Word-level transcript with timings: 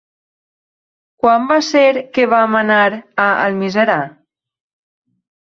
Quan 1.25 1.45
va 1.51 1.57
ser 1.67 1.83
que 2.15 2.25
vam 2.33 2.57
anar 2.61 2.79
a 2.95 3.27
Almiserà? 3.27 4.01